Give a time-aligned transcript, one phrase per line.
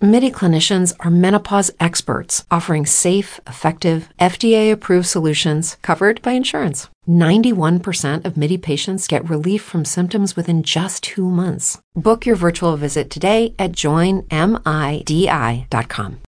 [0.00, 6.88] MIDI clinicians are menopause experts offering safe, effective, FDA approved solutions covered by insurance.
[7.08, 11.82] 91% of MIDI patients get relief from symptoms within just two months.
[11.96, 14.28] Book your virtual visit today at joinmidi.com.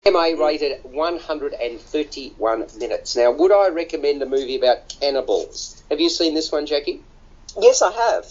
[0.05, 3.17] MA rated 131 minutes.
[3.17, 5.81] Now, would I recommend a movie about cannibals?
[5.91, 7.03] Have you seen this one, Jacqui?
[7.57, 8.27] Yes, I have.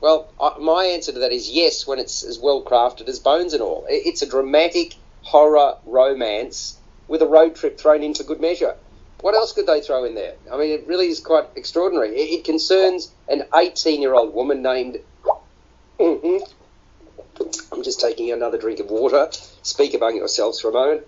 [0.00, 3.52] Well, I, my answer to that is yes, when it's as well crafted as Bones
[3.54, 3.86] and all.
[3.88, 6.78] It- It's a dramatic horror romance
[7.08, 8.76] with a road trip thrown in for good measure.
[9.22, 10.34] What else could they throw in there?
[10.52, 12.10] I mean, it really is quite extraordinary.
[12.16, 15.00] It, concerns an 18 year old woman named.
[15.98, 16.46] Mhm.
[17.72, 19.30] I'm just taking another drink of water.
[19.62, 21.06] Speak among yourselves for a moment.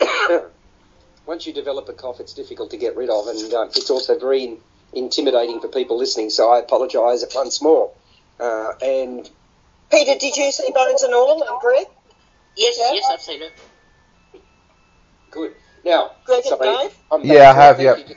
[1.26, 4.18] Once you develop a cough, it's difficult to get rid of, and uh, it's also
[4.18, 4.58] very
[4.92, 6.30] intimidating for people listening.
[6.30, 7.92] So I apologise once more.
[8.38, 9.28] Uh, and
[9.90, 11.86] Peter, did you see Bones and All and Greg?
[12.56, 12.92] Yes, Yeah.
[12.92, 13.52] yes, I've seen it.
[15.30, 15.54] good.
[15.84, 18.08] Now, Greg and somebody- I'm Yeah, I have, Thank yep.
[18.08, 18.16] you,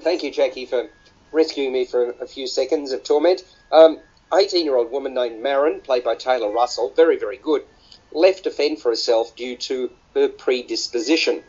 [0.00, 0.90] thank you, Jacqui, for
[1.32, 3.44] rescuing me for a few seconds of torment.
[3.70, 4.00] Um,
[4.32, 7.64] 18-year-old woman named Marin, played by Taylor Russell, very, very good,
[8.12, 11.44] left to fend for herself due to her predisposition.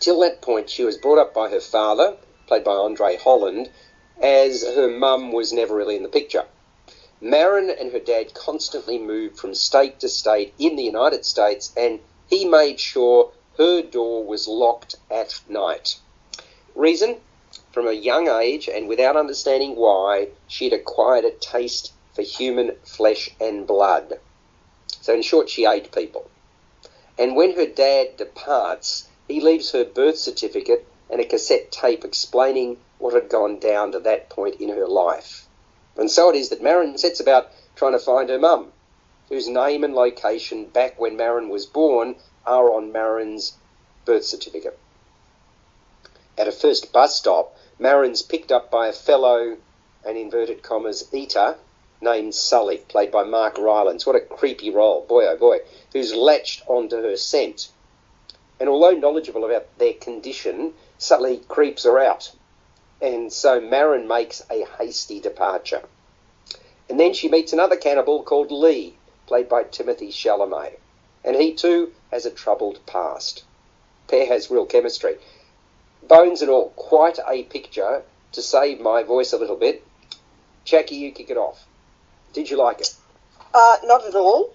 [0.00, 2.16] Till that point, she was brought up by her father,
[2.50, 3.70] played by Andre Holland,
[4.20, 6.46] as her mum was never really in the picture.
[7.20, 12.00] Marin and her dad constantly moved from state to state in the United States, and
[12.28, 16.00] he made sure her door was locked at night.
[16.74, 17.20] Reason?
[17.70, 22.74] From a young age and without understanding why, she had acquired a taste for human
[22.82, 24.18] flesh and blood.
[25.00, 26.28] So, in short, she ate people.
[27.16, 32.78] And when her dad departs, he leaves her birth certificate and a cassette tape explaining
[32.98, 35.46] what had gone down to that point in her life.
[35.96, 38.72] And so it is that Marin sets about trying to find her mum,
[39.28, 42.16] whose name and location back when Marin was born
[42.46, 43.56] are on Marin's
[44.04, 44.78] birth certificate.
[46.38, 49.56] At a first bus stop, Marin's picked up by a fellow,
[50.04, 51.56] and inverted commas, eater,
[52.00, 54.06] named Sully, played by Mark Rylance.
[54.06, 55.60] What a creepy role, boy oh boy,
[55.92, 57.68] who's latched onto her scent.
[58.58, 62.30] And although knowledgeable about their condition, Sully creeps her out.
[63.00, 65.82] And so Marin makes a hasty departure.
[66.90, 70.78] And then she meets another cannibal called Lee, played by Timothée Chalamet.
[71.24, 73.44] And he too has a troubled past.
[74.08, 75.16] Pair has real chemistry.
[76.02, 78.02] Bones and all, quite a picture
[78.32, 79.82] to save my voice a little bit.
[80.66, 81.66] Jacqui, you kick it off.
[82.34, 82.94] Did you like it?
[83.54, 84.52] Uh, not at all.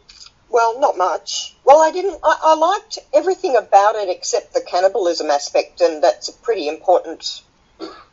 [0.50, 1.56] Well, not much.
[1.64, 2.20] Well, I didn't.
[2.24, 7.42] I, I liked everything about it except the cannibalism aspect, and that's a pretty important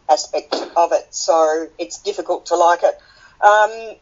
[0.09, 1.15] aspect of it.
[1.15, 2.99] So it's difficult to like it.
[3.45, 3.97] Um,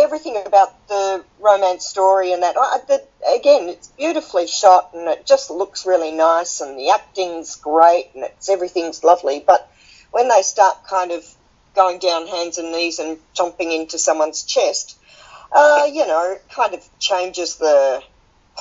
[0.00, 2.56] everything about the romance story and that.
[2.58, 3.02] I, the,
[3.38, 8.24] again, it's beautifully shot, and it just looks really nice, and the acting's great, and
[8.24, 9.42] it's everything's lovely.
[9.46, 9.70] But
[10.10, 11.24] when they start kind of
[11.74, 14.98] going down hands and knees and chomping into someone's chest,
[15.54, 18.02] uh, you know, it kind of changes the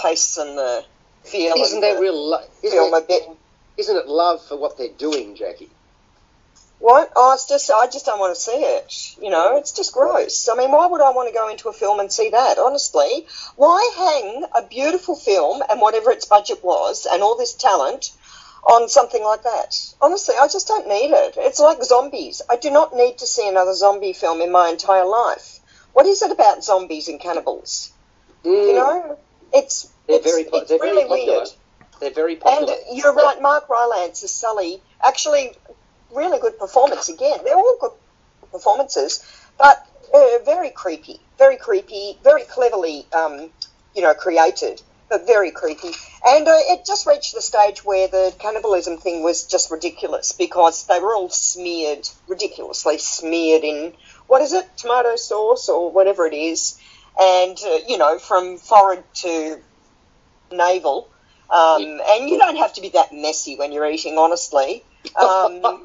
[0.02, 0.84] pace and the
[1.24, 1.54] feel.
[1.56, 2.30] Isn't that real?
[2.30, 3.24] Lo- isn't, bit?
[3.24, 3.38] it,
[3.78, 5.70] isn't it love for what they're doing, Jacqui?
[6.80, 7.12] What?
[7.16, 9.16] Oh, it's just I just don't want to see it.
[9.22, 10.50] You know, it's just gross.
[10.52, 12.58] I mean, why would I want to go into a film and see that?
[12.58, 18.12] Honestly, why hang a beautiful film and whatever its budget was and all this talent
[18.64, 19.76] on something like that?
[20.02, 21.36] Honestly, I just don't need it.
[21.38, 22.42] It's like zombies.
[22.50, 25.61] I do not need to see another zombie film in my entire life.
[25.94, 27.92] What is it about zombies and cannibals?
[28.44, 29.18] You know,
[29.54, 29.90] it's Mm.
[30.08, 31.38] They're it's, very it's they're very really popular.
[31.38, 31.48] weird.
[32.00, 32.74] They're very popular.
[32.90, 34.82] And you're right, Mark Rylance as Sully.
[35.04, 35.52] Actually,
[36.14, 37.40] really good performance again.
[37.44, 37.92] They're all good
[38.52, 39.24] performances,
[39.58, 43.50] but uh, very creepy, very creepy, very cleverly, um,
[43.96, 45.92] you know, created, but very creepy.
[46.26, 50.86] And uh, it just reached the stage where the cannibalism thing was just ridiculous because
[50.88, 53.94] they were all smeared, ridiculously smeared in
[54.28, 56.80] what is it, tomato sauce or whatever it is,
[57.20, 59.60] and uh, you know, from forehead to
[60.52, 61.08] navel.
[61.50, 64.84] Um, and you don't have to be that messy when you're eating, honestly.
[65.20, 65.84] Um, and, uh,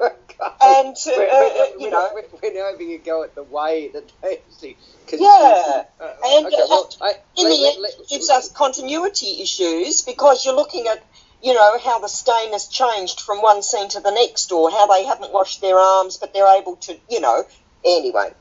[0.61, 3.87] we're, uh, we're, you we're, know, we're, we're now having a go at the way
[3.91, 4.75] that they.
[5.07, 5.83] Cause Yeah.
[5.99, 8.51] Uh, And, okay, uh, well, I, in let- the let- end, let- it gives us
[8.51, 11.03] continuity issues because you're looking at,
[11.41, 14.85] you know, how the stain has changed from one scene to the next, or how
[14.85, 17.43] they haven't washed their arms but they're able to, you know.
[17.87, 18.33] Anyway,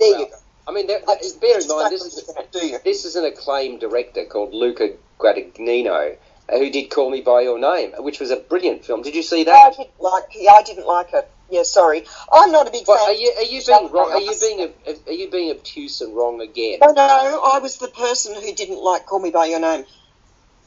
[0.00, 0.36] there you go.
[0.66, 2.78] I mean, that, that, just- bear in mind, this is, believe in it, do you?
[2.84, 6.16] this is an acclaimed director called Luca Guadagnino,
[6.48, 9.02] uh, who did Call Me By Your Name, which was a brilliant film.
[9.02, 9.54] Did you see that?
[9.54, 10.24] I didn't like.
[10.34, 11.30] Yeah, I didn't like it.
[11.50, 12.04] Yeah, sorry.
[12.32, 12.96] I'm not a big fan.
[12.96, 14.10] are you, are you being wrong?
[14.10, 14.72] Are you being
[15.06, 16.78] are you being obtuse and wrong again?
[16.80, 19.84] No, no, I was the person who didn't like Call Me by Your Name.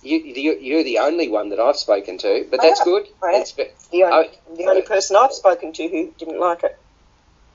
[0.04, 3.08] You, you, you're the only one that I've spoken to, but I that's good.
[3.22, 6.80] That's The only, Oh, the only person I've spoken to who didn't like it.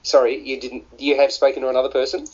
[0.02, 0.84] Sorry, you didn't.
[0.99, 2.26] You have spoken to another person.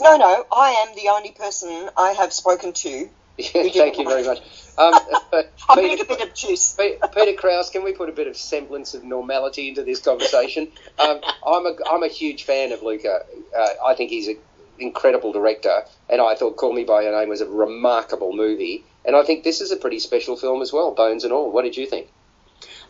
[0.00, 3.08] No, no, I am the only person I have spoken to.
[3.38, 4.38] Yeah, thank you very much.
[4.78, 4.94] Um,
[5.68, 6.74] I'm being Peter, a bit obtuse.
[6.74, 10.68] Peter Krausz, can we put a bit of semblance of normality into this conversation?
[10.98, 13.20] Um, I'm a I'm a huge fan of Luca.
[13.56, 14.38] Uh, I think he's an
[14.78, 18.84] incredible director, and I thought Call Me by Your Name was a remarkable movie.
[19.04, 21.50] And I think this is a pretty special film as well, bones and all.
[21.50, 22.08] What did you think?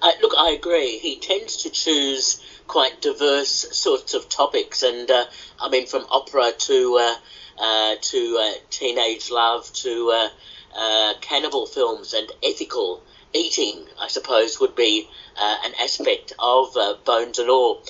[0.01, 0.99] Uh, look, I agree.
[0.99, 5.27] He tends to choose quite diverse sorts of topics, and uh,
[5.61, 7.15] I mean, from opera to uh,
[7.59, 10.29] uh, to uh, teenage love to
[10.77, 13.03] uh, cannibal films and ethical
[13.35, 17.83] eating, I suppose, would be an aspect of Bones and All.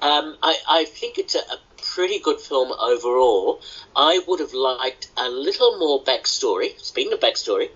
[0.00, 3.60] Um, I, I think it's a, a pretty good film overall.
[3.94, 7.70] I would have liked a little more backstory, speaking of backstory,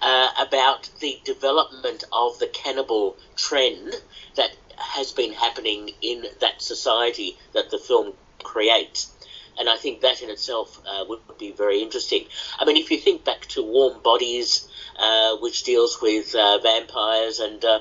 [0.00, 3.94] uh, about the development of the cannibal trend
[4.36, 9.10] that has been happening in that society that the film creates.
[9.58, 12.26] And I think that in itself uh, would be very interesting.
[12.58, 17.40] I mean, if you think back to Warm Bodies, uh, which deals with uh, vampires
[17.40, 17.80] and uh,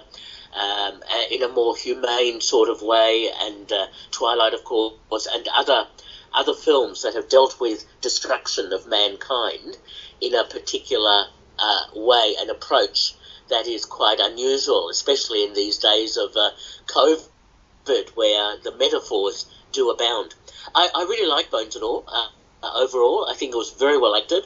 [0.53, 1.01] um,
[1.31, 5.87] in a more humane sort of way, and uh, Twilight, of course, and other
[6.33, 9.77] other films that have dealt with destruction of mankind
[10.21, 11.25] in a particular
[11.57, 13.13] uh, way and approach
[13.49, 16.51] that is quite unusual, especially in these days of uh,
[16.87, 20.35] COVID, where the metaphors do abound.
[20.75, 22.03] I, I really like Bones and All.
[22.07, 22.27] Uh,
[22.75, 24.43] overall, I think it was very well acted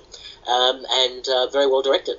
[0.48, 2.18] um, and uh, very well directed.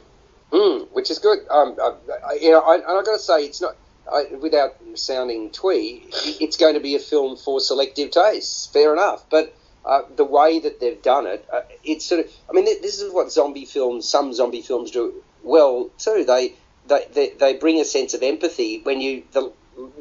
[0.52, 1.38] Mm, which is good.
[1.50, 1.94] Um, I,
[2.28, 3.74] I, you know, I, and I've got to say, it's not
[4.10, 6.04] I, without sounding twee.
[6.40, 8.66] It's going to be a film for selective tastes.
[8.66, 9.54] Fair enough, but
[9.84, 12.32] uh, the way that they've done it, uh, it's sort of.
[12.50, 16.24] I mean, this is what zombie films, some zombie films do well too.
[16.26, 16.54] They
[16.86, 19.52] they they, they bring a sense of empathy when you the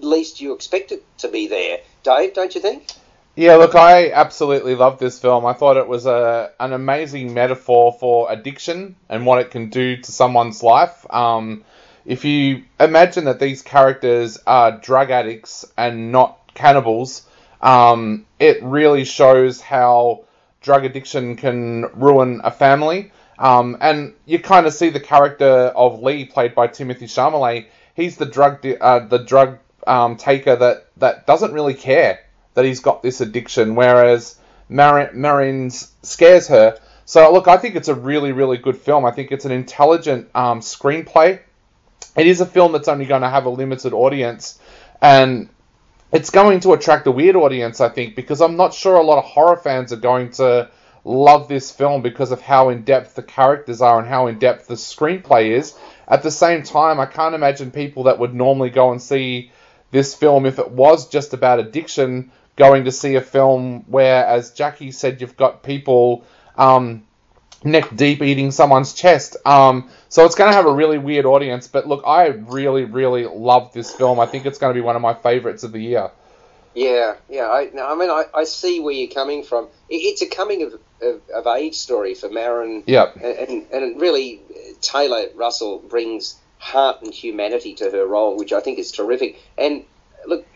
[0.01, 1.79] least you expect it to be there.
[2.03, 2.87] Dave, don't you think?
[3.35, 5.45] Yeah, look, I absolutely love this film.
[5.45, 9.97] I thought it was a an amazing metaphor for addiction and what it can do
[9.97, 11.05] to someone's life.
[11.09, 11.63] Um,
[12.05, 17.25] if you imagine that these characters are drug addicts and not cannibals,
[17.61, 20.25] um, it really shows how
[20.59, 23.13] drug addiction can ruin a family.
[23.39, 27.67] Um, and you kind of see the character of Lee, played by Timothée Chalamet.
[27.95, 32.19] He's the drug uh, the drug um, taker that that doesn't really care
[32.53, 34.37] that he's got this addiction, whereas
[34.69, 36.77] Mar- Marines scares her.
[37.05, 39.05] So look, I think it's a really, really good film.
[39.05, 41.39] I think it's an intelligent um, screenplay.
[42.15, 44.59] It is a film that's only going to have a limited audience,
[45.01, 45.49] and
[46.11, 49.17] it's going to attract a weird audience, I think, because I'm not sure a lot
[49.17, 50.69] of horror fans are going to
[51.03, 54.67] love this film because of how in depth the characters are and how in depth
[54.67, 55.73] the screenplay is.
[56.07, 59.51] At the same time, I can't imagine people that would normally go and see
[59.91, 64.51] this film if it was just about addiction going to see a film where, as
[64.51, 66.25] Jacqui said, you've got people
[66.57, 67.03] um,
[67.63, 69.37] neck deep eating someone's chest.
[69.45, 71.67] Um, so it's going to have a really weird audience.
[71.67, 74.19] But look, I really, really love this film.
[74.19, 76.11] I think it's going to be one of my favorites of the year.
[76.73, 77.47] Yeah, yeah.
[77.47, 79.65] I, I mean, I, I see where you're coming from.
[79.89, 82.83] It, it's a coming of, of, of age story for Marin.
[82.87, 83.17] Yep.
[83.17, 84.41] And, and, and really,
[84.81, 89.41] Taylor Russell brings heart and humanity to her role, which I think is terrific.
[89.57, 89.83] And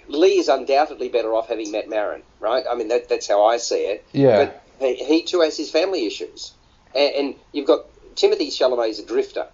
[0.07, 2.63] Lee is undoubtedly better off having met Marin, right?
[2.69, 4.05] I mean, that, that's how I see it.
[4.11, 4.45] Yeah.
[4.45, 6.53] But he, he too has his family issues.
[6.93, 7.85] And, and you've got
[8.15, 9.47] Timothée Chalamet is a drifter.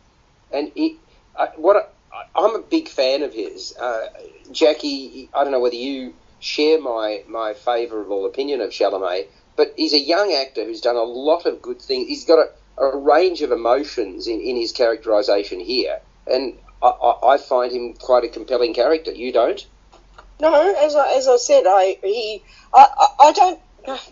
[0.51, 0.97] And he,
[1.37, 3.75] I, what I, I'm a big fan of his.
[3.77, 4.07] Uh,
[4.51, 9.93] Jacqui, I don't know whether you share my, my favourable opinion of Chalamet, but he's
[9.93, 12.07] a young actor who's done a lot of good things.
[12.07, 17.33] He's got a, a range of emotions in, in his characterisation here, and I, I,
[17.33, 19.11] I find him quite a compelling character.
[19.11, 19.65] You don't?
[20.41, 22.43] No, as I, as I said, I he
[22.73, 23.59] I, I, I don't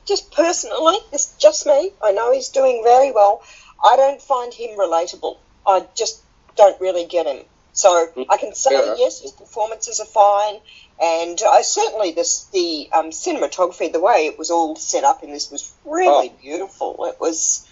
[0.05, 0.98] just personally.
[1.12, 1.91] It's just me.
[2.03, 3.41] I know he's doing very well.
[3.83, 5.38] I don't find him relatable.
[5.65, 6.21] I just
[6.55, 7.45] don't really get him.
[7.74, 8.98] So I can say enough.
[9.00, 10.59] yes, his performances are fine,
[11.01, 15.31] and I certainly this the um, cinematography, the way it was all set up in
[15.31, 17.05] this was really beautiful.
[17.05, 17.65] It was.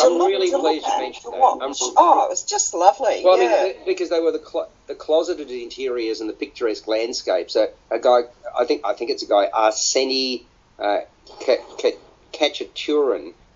[0.00, 1.40] I'm really pleased you mentioned that.
[1.42, 3.22] I'm- oh, it was just lovely.
[3.24, 3.56] Well, yeah.
[3.58, 7.52] I mean, because they were the, clo- the closeted interiors and the picturesque landscapes.
[7.54, 8.22] So a guy,
[8.58, 10.44] I think, I think it's a guy, Arseny
[10.78, 11.00] uh,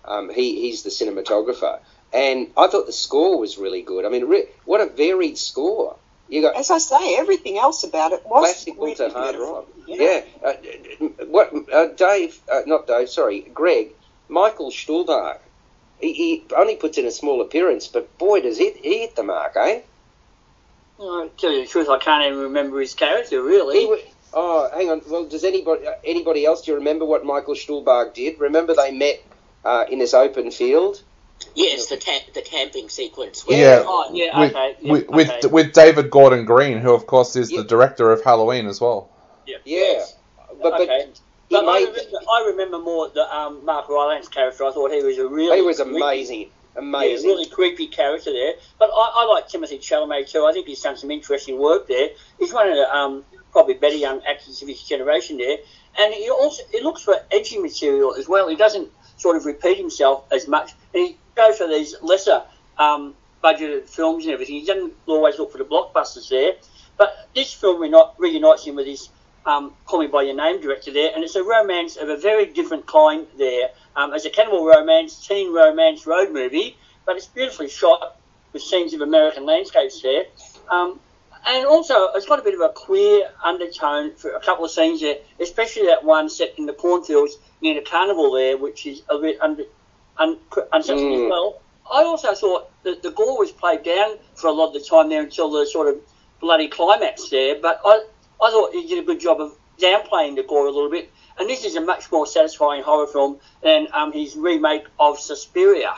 [0.05, 1.79] Um, he, he's the cinematographer.
[2.13, 4.05] And I thought the score was really good.
[4.05, 5.97] I mean, re- what a varied score.
[6.29, 9.67] You got As I say, everything else about it was classical really to hard rock.
[9.87, 10.21] Yeah.
[10.43, 10.53] Uh,
[11.27, 11.53] what?
[11.71, 12.37] Uh, Dave?
[12.51, 13.09] Uh, not Dave.
[13.09, 13.91] Sorry, Greg.
[14.29, 15.39] Michael Stuhlbarg.
[15.99, 19.23] He, he only puts in a small appearance, but boy, does he, he hit the
[19.23, 19.81] mark, eh?
[20.97, 23.79] Well, to tell you the truth, I can't even remember his character really.
[23.79, 23.97] He wa-
[24.33, 25.01] oh, hang on.
[25.07, 26.63] Well, does anybody uh, anybody else?
[26.63, 28.39] Do you remember what Michael Stuhlbarg did?
[28.39, 29.23] Remember they met
[29.63, 31.01] uh, in this open field.
[31.55, 33.43] Yes, the ta- the camping sequence.
[33.47, 33.83] Yeah.
[33.85, 34.75] Oh, yeah, with, okay.
[34.81, 35.15] yeah, with, okay.
[35.43, 37.61] with with David Gordon Green, who of course is Yeah.
[37.61, 39.09] the director of Halloween as well.
[39.65, 40.03] Yeah,
[40.49, 41.05] but, but okay.
[41.65, 44.63] But I remember, I remember more the um, Mark Rylance character.
[44.65, 46.47] I thought he was a really he was creepy- amazing, Yeah,
[46.81, 47.29] amazing.
[47.29, 48.53] really creepy character there.
[48.79, 50.45] But I, I like Timothée Chalamet too.
[50.45, 52.09] I think he's done some interesting work there.
[52.39, 55.57] He's one of the um, probably better young actors of his generation there.
[55.99, 58.47] And he also he looks for edgy material as well.
[58.49, 60.73] He doesn't sort of repeat himself as much.
[60.93, 62.43] And he goes for these lesser
[62.77, 64.55] um, budgeted films and everything.
[64.59, 66.53] He doesn't always look for the blockbusters there.
[66.97, 67.79] But this film
[68.17, 69.09] reunites him with his
[69.47, 72.45] um, Call Me By Your Name director there, and it's a romance of a very
[72.45, 73.69] different kind there.
[73.95, 78.17] Um, it's a cannibal romance, teen romance road movie, but it's beautifully shot
[78.53, 80.25] with scenes of American landscapes there.
[80.69, 80.99] Um,
[81.47, 84.99] and also, it's got a bit of a queer undertone for a couple of scenes
[84.99, 89.17] there, especially that one set in the cornfields near the carnival there, which is a
[89.17, 89.63] bit under,
[90.17, 90.37] un,
[90.73, 91.25] unsettling Mm.
[91.25, 91.61] as well.
[91.89, 95.07] I also thought that the gore was played down for a lot of the time
[95.07, 96.01] there until the sort of
[96.41, 98.03] bloody climax there, but I,
[98.41, 101.11] I thought he did a good job of downplaying the gore a little bit.
[101.39, 105.95] And this is a much more satisfying horror film than um, his remake of Suspiria.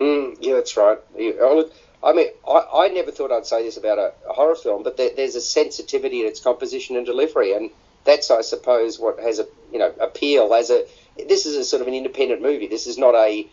[0.00, 0.98] Mm, yeah, that's right.
[1.18, 1.70] Oh,
[2.02, 4.96] I mean, I, I never thought I'd say this about a, a horror film, but
[4.96, 7.70] there, there's a sensitivity in its composition and delivery, and
[8.04, 10.86] that's, I suppose, what has a you know appeal as a.
[11.28, 12.66] This is a sort of an independent movie.
[12.66, 13.46] This is not a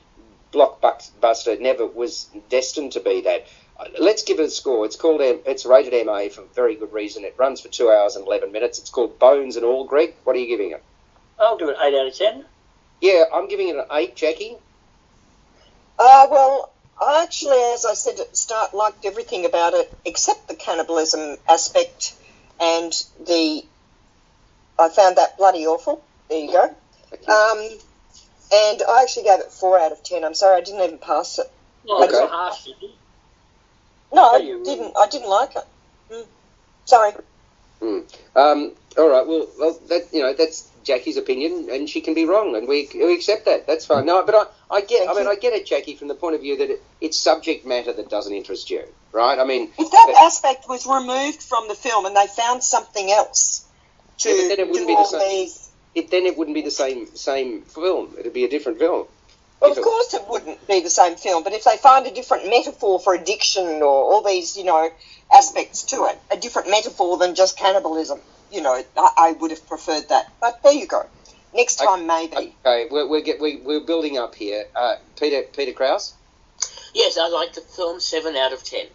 [0.51, 1.47] blockbuster.
[1.49, 3.45] It never was destined to be that.
[3.99, 4.85] Let's give it a score.
[4.85, 7.23] It's called it's rated MA for very good reason.
[7.25, 8.79] It runs for two hours and eleven minutes.
[8.79, 9.85] It's called Bones and All.
[9.85, 10.83] Greg, what are you giving it?
[11.39, 12.45] I'll do it 8 out of 10.
[13.01, 14.15] Yeah, I'm giving it an eight.
[14.15, 14.57] Jacqui.
[15.97, 16.71] Uh, well,
[17.01, 21.37] I actually, as I said at the start, liked everything about it except the cannibalism
[21.49, 22.13] aspect
[22.59, 22.93] and
[23.25, 23.65] the.
[24.77, 26.03] I found that bloody awful.
[26.29, 26.63] There you go.
[26.63, 27.79] Um,
[28.53, 30.23] and I actually gave it four out of ten.
[30.23, 31.51] I'm sorry, I didn't even pass it.
[31.87, 32.13] Well, Okay.
[32.17, 32.67] it's harsh.
[32.67, 32.91] isn't it?
[34.13, 34.93] No, I didn't.
[34.97, 35.63] I didn't like it.
[36.11, 36.25] Mm.
[36.85, 37.11] Sorry.
[37.79, 37.99] Hmm.
[38.35, 39.25] Um, all right.
[39.25, 42.89] Well, well, that you know that's Jacqui's opinion, and she can be wrong, and we,
[42.93, 43.67] we accept that.
[43.67, 44.05] That's fine.
[44.05, 45.07] No, but I, I get.
[45.09, 45.31] I mean, you.
[45.31, 48.09] I get it, Jacqui, from the point of view that it, it's subject matter that
[48.09, 49.39] doesn't interest you, right?
[49.39, 53.65] I mean, If that aspect was removed from the film and they found something else
[54.19, 55.29] to Yeah, then it wouldn't be the same.
[55.29, 55.69] these.
[55.95, 58.15] it, then it wouldn't be the same same film.
[58.19, 59.07] It'd be a different film.
[59.61, 62.49] Well, of course it wouldn't be the same film, but if they find a different
[62.49, 64.89] metaphor for addiction or all these, you know,
[65.31, 68.19] aspects to it, a different metaphor than just cannibalism,
[68.51, 70.31] you know, I, I would have preferred that.
[70.41, 71.05] But there you go.
[71.53, 72.55] Next time, maybe.
[72.65, 74.65] Okay, we're we're, get, we, we're building up here.
[74.75, 76.13] Uh, Peter Peter Krausz
[76.93, 77.99] Yes, I like the film.
[77.99, 78.87] Seven out of ten.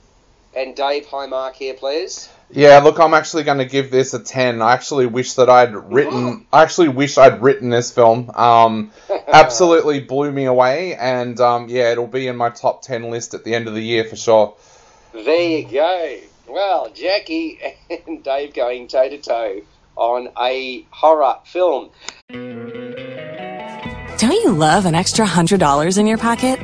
[0.56, 2.28] and Dave Highmark here, please.
[2.50, 4.62] Yeah, look, I'm actually going to give this a 10.
[4.62, 6.46] I actually wish that I'd written.
[6.52, 8.30] I actually wish I'd written this film.
[8.30, 8.92] Um,
[9.32, 13.44] absolutely blew me away, and um, yeah, it'll be in my top 10 list at
[13.44, 14.54] the end of the year for sure.
[15.12, 16.18] There you go.
[16.48, 17.58] Well, Jacqui
[18.06, 19.62] and Dave going toe to toe
[19.96, 21.90] on a horror film.
[24.18, 26.58] Don't you love an extra $100 in your pocket?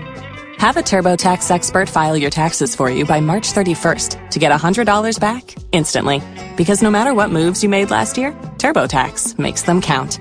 [0.59, 5.19] Have a TurboTax expert file your taxes for you by March 31st to get $100
[5.19, 6.23] back instantly.
[6.57, 10.21] Because no matter what moves you made last year, TurboTax makes them count.